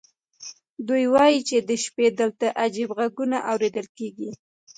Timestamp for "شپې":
1.83-2.07